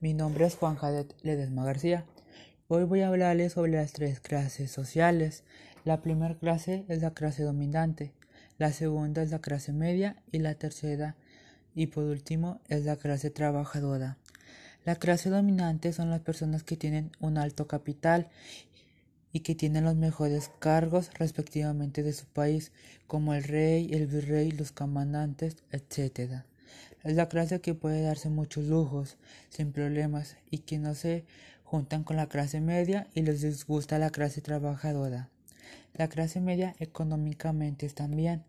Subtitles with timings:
[0.00, 2.06] Mi nombre es Juan Jadet Ledesma García.
[2.68, 5.42] Hoy voy a hablarles sobre las tres clases sociales.
[5.84, 8.12] La primera clase es la clase dominante,
[8.58, 11.16] la segunda es la clase media y la tercera
[11.74, 14.18] y por último es la clase trabajadora.
[14.84, 18.28] La clase dominante son las personas que tienen un alto capital
[19.32, 22.70] y que tienen los mejores cargos respectivamente de su país,
[23.08, 26.44] como el rey, el virrey, los comandantes, etc.
[27.04, 29.16] Es la clase que puede darse muchos lujos
[29.48, 31.24] sin problemas y que no se
[31.64, 35.28] juntan con la clase media y les disgusta la clase trabajadora.
[35.94, 38.44] La clase media económicamente están bien,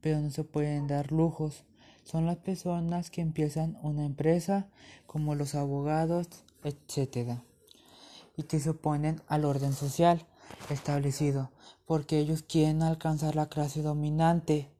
[0.00, 1.64] pero no se pueden dar lujos.
[2.04, 4.68] Son las personas que empiezan una empresa,
[5.06, 6.26] como los abogados,
[6.64, 7.38] etc.
[8.36, 10.26] y que se oponen al orden social
[10.70, 11.50] establecido,
[11.86, 14.70] porque ellos quieren alcanzar la clase dominante,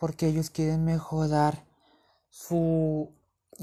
[0.00, 1.66] porque ellos quieren mejorar
[2.30, 3.12] su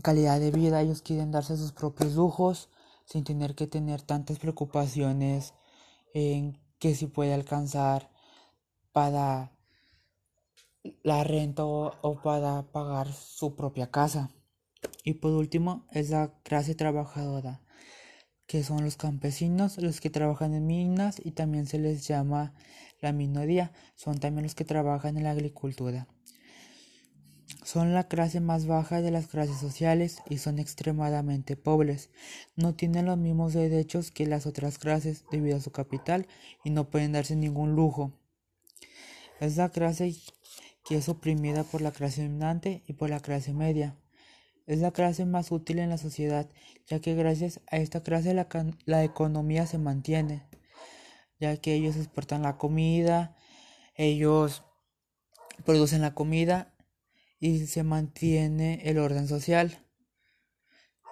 [0.04, 2.70] calidad de vida, ellos quieren darse sus propios lujos
[3.06, 5.56] sin tener que tener tantas preocupaciones
[6.14, 8.12] en que si puede alcanzar
[8.92, 9.52] para
[11.02, 14.30] la renta o, para pagar su propia casa.
[15.04, 17.62] Y por último es la clase trabajadora,
[18.48, 22.54] que son los campesinos, los que trabajan en minas y también se les llama
[23.02, 26.08] la minoría, son también los que trabajan en la agricultura.
[27.64, 32.10] Son la clase más baja de las clases sociales y son extremadamente pobres.
[32.56, 36.28] No tienen los mismos derechos que las otras clases debido a su capital
[36.64, 38.14] y no pueden darse ningún lujo.
[39.42, 40.16] Es la clase
[40.86, 43.98] que es oprimida por la clase dominante y por la clase media.
[44.68, 46.50] Es la clase más útil en la sociedad,
[46.86, 48.48] ya que gracias a esta clase la,
[48.86, 50.46] la economía se mantiene,
[51.40, 53.36] ya que ellos exportan la comida,
[53.96, 54.64] ellos
[55.66, 56.76] producen la comida
[57.40, 59.80] y se mantiene el orden social,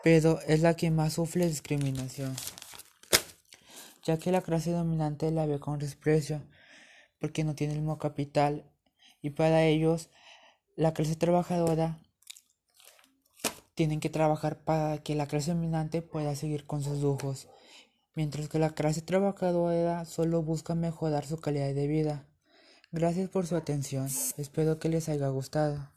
[0.03, 2.35] pero es la que más sufre discriminación,
[4.03, 6.43] ya que la clase dominante la ve con desprecio
[7.19, 8.69] porque no tiene el mismo capital
[9.21, 10.09] y para ellos
[10.75, 12.04] la clase trabajadora
[13.75, 17.47] tienen que trabajar para que la clase dominante pueda seguir con sus lujos,
[18.15, 22.25] mientras que la clase trabajadora solo busca mejorar su calidad de vida.
[22.91, 25.94] Gracias por su atención, espero que les haya gustado.